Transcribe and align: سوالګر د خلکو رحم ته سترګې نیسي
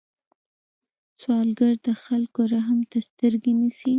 سوالګر 1.21 1.73
د 1.87 1.89
خلکو 2.03 2.41
رحم 2.53 2.79
ته 2.89 2.97
سترګې 3.07 3.51
نیسي 3.59 3.89